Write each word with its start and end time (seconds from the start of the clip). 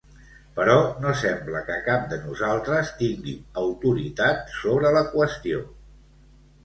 Però 0.53 0.75
no 1.01 1.11
sembla 1.23 1.59
que 1.67 1.75
cap 1.89 2.07
de 2.15 2.19
nosaltres 2.23 2.91
tingui 3.03 3.35
autoritat 3.65 4.53
sobre 4.59 4.95
la 5.01 5.05
qüestió. 5.15 5.63